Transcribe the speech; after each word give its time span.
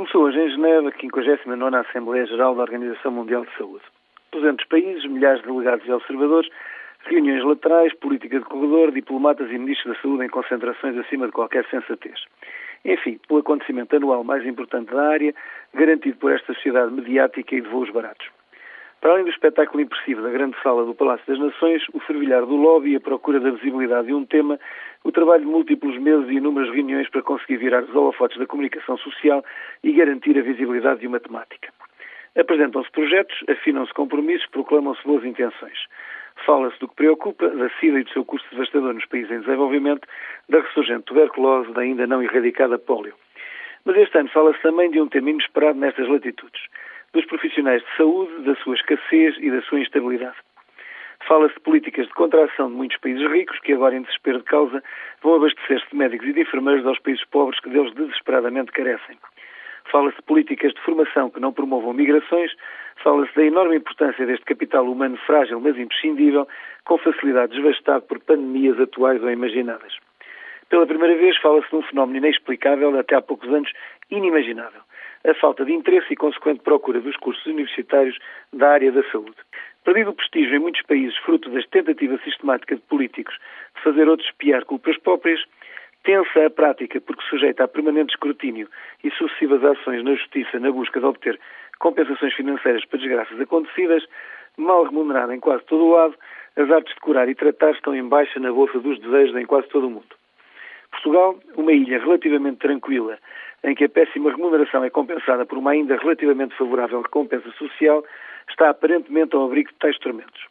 Começou 0.00 0.22
hoje 0.22 0.40
em 0.40 0.48
Geneva 0.48 0.88
a 0.88 0.92
59 0.98 1.76
Assembleia 1.76 2.24
Geral 2.24 2.54
da 2.54 2.62
Organização 2.62 3.12
Mundial 3.12 3.44
de 3.44 3.54
Saúde. 3.58 3.84
200 4.32 4.64
países, 4.64 5.04
milhares 5.04 5.42
de 5.42 5.46
delegados 5.46 5.86
e 5.86 5.92
observadores, 5.92 6.50
reuniões 7.04 7.44
laterais, 7.44 7.92
política 7.96 8.38
de 8.38 8.46
corredor, 8.46 8.92
diplomatas 8.92 9.50
e 9.50 9.58
ministros 9.58 9.94
da 9.94 10.00
saúde 10.00 10.24
em 10.24 10.30
concentrações 10.30 10.96
acima 10.96 11.26
de 11.26 11.32
qualquer 11.32 11.66
sensatez. 11.68 12.18
Enfim, 12.82 13.20
pelo 13.28 13.40
acontecimento 13.40 13.94
anual 13.94 14.24
mais 14.24 14.46
importante 14.46 14.90
da 14.90 15.06
área, 15.06 15.34
garantido 15.74 16.16
por 16.16 16.32
esta 16.32 16.54
sociedade 16.54 16.90
mediática 16.90 17.54
e 17.54 17.60
de 17.60 17.68
voos 17.68 17.90
baratos. 17.90 18.26
Para 19.02 19.12
além 19.12 19.24
do 19.24 19.30
espetáculo 19.30 19.82
impressivo 19.82 20.22
da 20.22 20.30
grande 20.30 20.56
sala 20.62 20.86
do 20.86 20.94
Palácio 20.94 21.26
das 21.26 21.38
Nações, 21.38 21.82
o 21.92 22.00
fervilhar 22.00 22.46
do 22.46 22.56
lobby 22.56 22.92
e 22.92 22.96
a 22.96 23.00
procura 23.00 23.38
da 23.38 23.50
visibilidade 23.50 24.06
de 24.06 24.14
um 24.14 24.24
tema, 24.24 24.58
o 25.04 25.12
trabalho 25.12 25.44
de 25.44 25.50
múltiplos 25.50 25.96
meses 25.98 26.28
e 26.28 26.34
inúmeras 26.34 26.70
reuniões 26.74 27.08
para 27.08 27.22
conseguir 27.22 27.56
virar 27.56 27.82
os 27.82 27.94
holofotes 27.94 28.38
da 28.38 28.46
comunicação 28.46 28.96
social 28.98 29.44
e 29.82 29.92
garantir 29.92 30.38
a 30.38 30.42
visibilidade 30.42 31.00
de 31.00 31.06
uma 31.06 31.20
temática. 31.20 31.72
Apresentam-se 32.38 32.90
projetos, 32.92 33.36
afinam-se 33.48 33.92
compromissos, 33.94 34.46
proclamam-se 34.48 35.02
boas 35.04 35.24
intenções. 35.24 35.78
Fala-se 36.46 36.78
do 36.78 36.88
que 36.88 36.94
preocupa, 36.94 37.48
da 37.48 37.68
SIDA 37.80 38.00
e 38.00 38.04
do 38.04 38.10
seu 38.12 38.24
custo 38.24 38.48
devastador 38.50 38.94
nos 38.94 39.04
países 39.06 39.30
em 39.30 39.40
desenvolvimento, 39.40 40.06
da 40.48 40.60
ressurgente 40.60 41.04
tuberculose, 41.04 41.72
da 41.72 41.80
ainda 41.82 42.06
não 42.06 42.22
erradicada 42.22 42.78
polio. 42.78 43.14
Mas 43.84 43.96
este 43.96 44.18
ano 44.18 44.28
fala-se 44.28 44.60
também 44.62 44.90
de 44.90 45.00
um 45.00 45.08
tema 45.08 45.30
inesperado 45.30 45.78
nestas 45.78 46.08
latitudes 46.08 46.60
dos 47.12 47.24
profissionais 47.24 47.82
de 47.82 47.96
saúde, 47.96 48.42
da 48.42 48.54
sua 48.56 48.74
escassez 48.74 49.36
e 49.38 49.50
da 49.50 49.60
sua 49.62 49.80
instabilidade. 49.80 50.36
Fala-se 51.30 51.54
de 51.54 51.60
políticas 51.60 52.08
de 52.08 52.12
contração 52.14 52.68
de 52.68 52.74
muitos 52.74 52.96
países 52.96 53.24
ricos 53.30 53.56
que 53.60 53.72
agora, 53.72 53.94
em 53.94 54.02
desespero 54.02 54.38
de 54.38 54.44
causa, 54.46 54.82
vão 55.22 55.36
abastecer-se 55.36 55.88
de 55.88 55.96
médicos 55.96 56.26
e 56.26 56.32
de 56.32 56.40
enfermeiros 56.40 56.84
aos 56.84 56.98
países 56.98 57.24
pobres 57.26 57.60
que 57.60 57.70
deles 57.70 57.94
desesperadamente 57.94 58.72
carecem. 58.72 59.16
Fala-se 59.92 60.16
de 60.16 60.22
políticas 60.22 60.72
de 60.72 60.80
formação 60.80 61.30
que 61.30 61.38
não 61.38 61.52
promovam 61.52 61.92
migrações, 61.92 62.50
fala-se 62.96 63.32
da 63.36 63.44
enorme 63.44 63.76
importância 63.76 64.26
deste 64.26 64.44
capital 64.44 64.84
humano 64.90 65.16
frágil, 65.18 65.60
mas 65.60 65.78
imprescindível, 65.78 66.48
com 66.84 66.98
facilidade 66.98 67.54
devastado 67.54 68.02
por 68.06 68.18
pandemias 68.18 68.80
atuais 68.80 69.22
ou 69.22 69.30
imaginadas. 69.30 69.98
Pela 70.68 70.84
primeira 70.84 71.14
vez 71.14 71.36
fala-se 71.36 71.70
de 71.70 71.76
um 71.76 71.82
fenómeno 71.82 72.18
inexplicável, 72.18 72.98
até 72.98 73.14
há 73.14 73.22
poucos 73.22 73.48
anos 73.50 73.70
inimaginável 74.10 74.80
a 75.24 75.34
falta 75.34 75.64
de 75.64 75.72
interesse 75.72 76.12
e 76.12 76.16
consequente 76.16 76.62
procura 76.62 77.00
dos 77.00 77.16
cursos 77.16 77.44
universitários 77.46 78.18
da 78.52 78.70
área 78.70 78.90
da 78.90 79.02
saúde. 79.10 79.36
Perdido 79.84 80.10
o 80.10 80.14
prestígio 80.14 80.56
em 80.56 80.58
muitos 80.58 80.82
países, 80.82 81.16
fruto 81.18 81.50
das 81.50 81.66
tentativas 81.66 82.22
sistemáticas 82.22 82.78
de 82.78 82.84
políticos 82.84 83.34
de 83.76 83.82
fazer 83.82 84.08
outros 84.08 84.28
espiar 84.28 84.64
culpas 84.64 84.98
próprias, 84.98 85.42
tensa 86.04 86.46
a 86.46 86.50
prática 86.50 87.00
porque 87.00 87.22
sujeita 87.28 87.64
a 87.64 87.68
permanente 87.68 88.14
escrutínio 88.14 88.68
e 89.02 89.10
sucessivas 89.12 89.64
ações 89.64 90.04
na 90.04 90.14
justiça 90.14 90.58
na 90.58 90.70
busca 90.70 91.00
de 91.00 91.06
obter 91.06 91.40
compensações 91.78 92.34
financeiras 92.34 92.84
para 92.84 92.98
desgraças 92.98 93.40
acontecidas, 93.40 94.04
mal 94.56 94.84
remunerada 94.84 95.34
em 95.34 95.40
quase 95.40 95.64
todo 95.64 95.84
o 95.84 95.90
lado, 95.90 96.14
as 96.56 96.70
artes 96.70 96.94
de 96.94 97.00
curar 97.00 97.28
e 97.28 97.34
tratar 97.34 97.70
estão 97.72 97.94
em 97.94 98.06
baixa 98.06 98.38
na 98.38 98.52
bolsa 98.52 98.78
dos 98.78 98.98
desejos 99.00 99.36
em 99.36 99.46
quase 99.46 99.68
todo 99.68 99.86
o 99.86 99.90
mundo. 99.90 100.20
Portugal, 100.90 101.38
uma 101.56 101.72
ilha 101.72 101.98
relativamente 101.98 102.58
tranquila, 102.58 103.18
em 103.64 103.74
que 103.74 103.84
a 103.84 103.88
péssima 103.88 104.30
remuneração 104.30 104.82
é 104.84 104.90
compensada 104.90 105.44
por 105.44 105.58
uma 105.58 105.72
ainda 105.72 105.96
relativamente 105.96 106.56
favorável 106.56 107.02
recompensa 107.02 107.50
social, 107.52 108.04
está 108.48 108.70
aparentemente 108.70 109.34
ao 109.36 109.44
abrigo 109.44 109.70
de 109.70 109.76
tais 109.76 109.98
tormentos. 109.98 110.46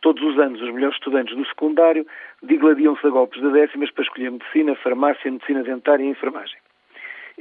Todos 0.00 0.22
os 0.22 0.38
anos, 0.38 0.60
os 0.60 0.72
melhores 0.72 0.96
estudantes 0.96 1.36
do 1.36 1.46
secundário 1.46 2.04
digladiam-se 2.42 3.06
a 3.06 3.10
golpes 3.10 3.40
de 3.40 3.50
décimas 3.52 3.90
para 3.92 4.02
escolher 4.02 4.30
medicina, 4.32 4.74
farmácia, 4.74 5.30
medicina 5.30 5.62
dentária 5.62 6.02
e 6.02 6.08
enfermagem. 6.08 6.58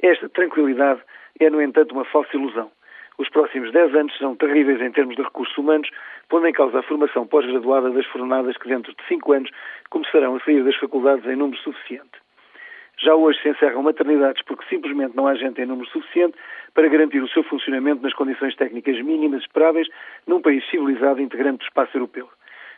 Esta 0.02 0.30
tranquilidade 0.30 1.02
é, 1.40 1.50
no 1.50 1.62
entanto, 1.62 1.94
uma 1.94 2.06
falsa 2.06 2.36
ilusão. 2.36 2.72
Os 3.18 3.28
próximos 3.30 3.72
10 3.72 3.96
anos 3.96 4.18
serão 4.18 4.36
terríveis 4.36 4.80
em 4.80 4.92
termos 4.92 5.16
de 5.16 5.24
recursos 5.24 5.58
humanos, 5.58 5.90
pondo 6.30 6.48
em 6.48 6.54
causa 6.54 6.80
a 6.80 6.84
formação 6.84 7.28
pós-graduada 7.28 7.90
das 7.90 8.06
fornadas 8.06 8.56
que, 8.58 8.70
dentro 8.70 8.94
de 8.94 9.04
5 9.08 9.34
anos, 9.34 9.52
começarão 9.90 10.36
a 10.36 10.40
sair 10.40 10.64
das 10.64 10.76
faculdades 10.76 11.26
em 11.26 11.36
número 11.36 11.60
suficiente. 11.62 12.21
Já 13.02 13.16
hoje 13.16 13.42
se 13.42 13.50
encerram 13.50 13.82
maternidades 13.82 14.44
porque 14.44 14.64
simplesmente 14.70 15.16
não 15.16 15.26
há 15.26 15.34
gente 15.34 15.60
em 15.60 15.66
número 15.66 15.90
suficiente 15.90 16.38
para 16.74 16.88
garantir 16.88 17.20
o 17.20 17.28
seu 17.30 17.44
funcionamento 17.44 18.04
nas 18.04 18.14
condições 18.14 18.56
técnicas 18.56 19.02
mínimas 19.02 19.42
esperáveis 19.42 19.88
num 20.28 20.40
país 20.40 20.64
civilizado 20.70 21.20
integrante 21.20 21.60
do 21.60 21.64
espaço 21.64 21.98
europeu. 21.98 22.30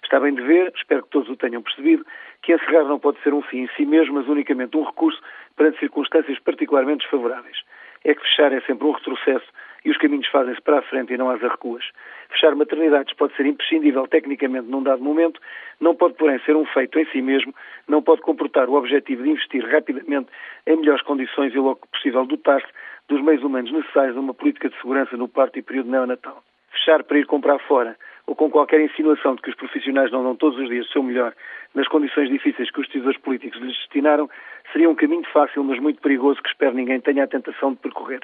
Está 0.02 0.22
bem 0.22 0.34
de 0.34 0.42
ver, 0.42 0.72
espero 0.76 1.04
que 1.04 1.10
todos 1.10 1.30
o 1.30 1.36
tenham 1.36 1.62
percebido, 1.62 2.06
que 2.42 2.54
encerrar 2.54 2.86
não 2.86 3.00
pode 3.00 3.22
ser 3.22 3.34
um 3.34 3.42
fim 3.42 3.64
em 3.64 3.70
si 3.76 3.86
mesmo, 3.86 4.16
mas 4.16 4.28
unicamente 4.28 4.78
um 4.78 4.84
recurso 4.84 5.22
perante 5.58 5.80
circunstâncias 5.80 6.40
particularmente 6.40 7.02
desfavoráveis. 7.02 7.58
É 8.04 8.14
que 8.14 8.22
fechar 8.22 8.52
é 8.52 8.62
sempre 8.62 8.86
um 8.86 8.92
retrocesso 8.92 9.46
e 9.86 9.90
os 9.90 9.98
caminhos 9.98 10.28
fazem-se 10.28 10.62
para 10.62 10.80
a 10.80 10.82
frente 10.82 11.14
e 11.14 11.18
não 11.18 11.30
às 11.30 11.44
arrecuas. 11.44 11.84
Fechar 12.30 12.56
maternidades 12.56 13.14
pode 13.16 13.36
ser 13.36 13.46
imprescindível 13.46 14.08
tecnicamente 14.08 14.68
num 14.68 14.82
dado 14.82 15.04
momento, 15.04 15.40
não 15.80 15.96
pode, 15.96 16.16
porém, 16.16 16.40
ser 16.40 16.56
um 16.56 16.66
feito 16.66 16.98
em 17.00 17.06
si 17.08 17.22
mesmo, 17.22 17.54
não 17.88 18.02
pode 18.02 18.22
comportar 18.22 18.70
o 18.70 18.74
objetivo 18.74 19.24
de 19.24 19.30
investir 19.30 19.66
rapidamente 19.70 20.30
em 20.66 20.78
melhores 20.78 21.02
condições 21.04 21.54
e 21.54 21.58
logo 21.58 21.82
que 21.82 21.88
possível 21.90 22.26
dotar-se 22.26 22.68
dos 23.10 23.22
meios 23.22 23.44
humanos 23.44 23.72
necessários 23.72 24.16
a 24.16 24.20
uma 24.20 24.34
política 24.34 24.70
de 24.70 24.76
segurança 24.78 25.18
no 25.18 25.28
parto 25.28 25.60
e 25.60 25.62
período 25.62 25.92
neonatal. 25.92 26.44
Fechar 26.72 27.04
para 27.04 27.20
ir 27.20 27.26
comprar 27.26 27.60
fora, 27.60 27.96
ou 28.28 28.36
com 28.36 28.50
qualquer 28.50 28.82
insinuação 28.82 29.36
de 29.36 29.42
que 29.42 29.50
os 29.50 29.56
profissionais 29.56 30.12
não 30.12 30.24
dão 30.24 30.36
todos 30.36 30.58
os 30.60 30.70
dias 30.70 30.88
o 30.88 30.92
seu 30.92 31.04
melhor 31.04 31.34
nas 31.76 31.88
condições 31.88 32.30
difíceis 32.30 32.72
que 32.72 32.80
os 32.80 32.88
decisores 32.88 33.18
políticos 33.20 33.60
lhes 33.60 33.78
destinaram, 33.78 34.30
seria 34.72 34.90
um 34.90 34.96
caminho 34.96 35.26
fácil, 35.32 35.64
mas 35.64 35.80
muito 35.80 36.02
perigoso 36.02 36.42
que 36.42 36.50
espero 36.50 36.76
ninguém 36.76 37.00
tenha 37.02 37.24
a 37.24 37.28
tentação 37.28 37.74
de 37.74 37.80
percorrer. 37.80 38.22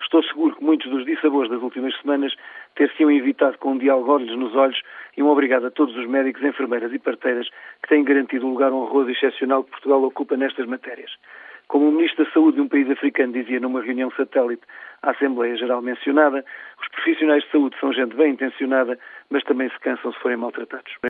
Estou 0.00 0.22
seguro 0.22 0.56
que 0.56 0.64
muitos 0.64 0.90
dos 0.90 1.04
dissabores 1.04 1.50
das 1.50 1.62
últimas 1.62 1.96
semanas 2.00 2.34
ter-se-iam 2.74 3.10
evitado 3.10 3.58
com 3.58 3.72
um 3.72 3.78
diálogo 3.78 4.12
olhos 4.12 4.36
nos 4.36 4.54
olhos 4.54 4.80
e 5.16 5.22
um 5.22 5.28
obrigado 5.28 5.66
a 5.66 5.70
todos 5.70 5.96
os 5.96 6.06
médicos, 6.06 6.42
enfermeiras 6.42 6.92
e 6.92 6.98
parteiras 6.98 7.48
que 7.82 7.88
têm 7.88 8.04
garantido 8.04 8.46
o 8.46 8.50
lugar 8.50 8.72
honroso 8.72 9.10
e 9.10 9.12
excepcional 9.12 9.64
que 9.64 9.70
Portugal 9.70 10.02
ocupa 10.02 10.36
nestas 10.36 10.66
matérias. 10.66 11.10
Como 11.68 11.88
o 11.88 11.92
Ministro 11.92 12.24
da 12.24 12.30
Saúde 12.30 12.56
de 12.56 12.62
um 12.62 12.68
país 12.68 12.90
africano 12.90 13.32
dizia 13.32 13.60
numa 13.60 13.82
reunião 13.82 14.10
satélite 14.12 14.62
à 15.02 15.10
Assembleia 15.10 15.56
Geral 15.56 15.82
mencionada, 15.82 16.44
os 16.80 16.88
profissionais 16.88 17.42
de 17.44 17.50
saúde 17.50 17.76
são 17.80 17.92
gente 17.92 18.14
bem 18.14 18.32
intencionada, 18.32 18.98
mas 19.30 19.42
também 19.44 19.68
se 19.70 19.78
cansam 19.80 20.12
se 20.12 20.18
forem 20.20 20.36
maltratados. 20.36 20.94